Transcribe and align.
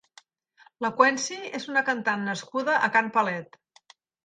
La 0.85 0.89
Queency 1.01 1.37
és 1.59 1.69
una 1.73 1.85
cantant 1.91 2.25
nascuda 2.31 2.81
a 2.89 2.93
Can 2.99 3.15
Palet. 3.21 3.63